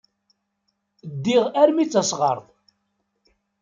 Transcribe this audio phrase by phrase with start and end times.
[1.11, 2.47] Ddiɣ armi d tasɣert.